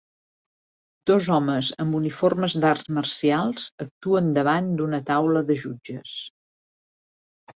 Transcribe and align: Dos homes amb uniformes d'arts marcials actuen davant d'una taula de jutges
Dos 1.09 1.27
homes 1.35 1.67
amb 1.85 1.97
uniformes 1.97 2.55
d'arts 2.63 2.89
marcials 2.97 3.67
actuen 3.85 4.31
davant 4.37 4.71
d'una 4.79 5.01
taula 5.11 5.43
de 5.51 5.59
jutges 5.63 6.17